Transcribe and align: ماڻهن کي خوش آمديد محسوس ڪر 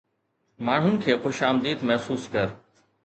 ماڻهن 0.69 0.95
کي 1.03 1.17
خوش 1.27 1.41
آمديد 1.51 1.79
محسوس 1.91 2.23
ڪر 2.33 2.47